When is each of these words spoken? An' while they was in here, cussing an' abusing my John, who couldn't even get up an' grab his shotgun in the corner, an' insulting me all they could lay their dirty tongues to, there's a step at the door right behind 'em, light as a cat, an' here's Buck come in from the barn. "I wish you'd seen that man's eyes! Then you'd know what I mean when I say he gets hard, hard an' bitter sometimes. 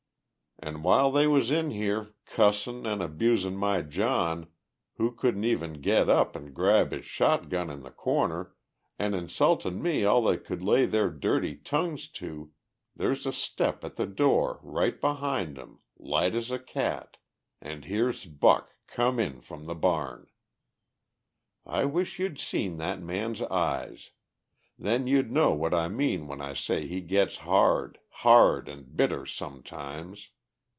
An' 0.63 0.83
while 0.83 1.09
they 1.11 1.25
was 1.25 1.49
in 1.49 1.71
here, 1.71 2.13
cussing 2.27 2.85
an' 2.85 3.01
abusing 3.01 3.55
my 3.55 3.81
John, 3.81 4.45
who 4.97 5.11
couldn't 5.11 5.43
even 5.43 5.81
get 5.81 6.07
up 6.07 6.35
an' 6.35 6.53
grab 6.53 6.91
his 6.91 7.03
shotgun 7.03 7.71
in 7.71 7.81
the 7.81 7.89
corner, 7.89 8.53
an' 8.99 9.15
insulting 9.15 9.81
me 9.81 10.05
all 10.05 10.21
they 10.21 10.37
could 10.37 10.61
lay 10.61 10.85
their 10.85 11.09
dirty 11.09 11.55
tongues 11.55 12.07
to, 12.09 12.51
there's 12.95 13.25
a 13.25 13.33
step 13.33 13.83
at 13.83 13.95
the 13.95 14.05
door 14.05 14.59
right 14.61 15.01
behind 15.01 15.57
'em, 15.57 15.79
light 15.97 16.35
as 16.35 16.51
a 16.51 16.59
cat, 16.59 17.17
an' 17.59 17.81
here's 17.81 18.25
Buck 18.25 18.69
come 18.85 19.19
in 19.19 19.41
from 19.41 19.65
the 19.65 19.73
barn. 19.73 20.27
"I 21.65 21.85
wish 21.85 22.19
you'd 22.19 22.37
seen 22.39 22.77
that 22.77 23.01
man's 23.01 23.41
eyes! 23.41 24.11
Then 24.77 25.07
you'd 25.07 25.31
know 25.31 25.55
what 25.55 25.73
I 25.73 25.87
mean 25.87 26.27
when 26.27 26.39
I 26.39 26.53
say 26.53 26.85
he 26.85 27.01
gets 27.01 27.37
hard, 27.37 27.97
hard 28.11 28.69
an' 28.69 28.91
bitter 28.95 29.25
sometimes. 29.25 30.29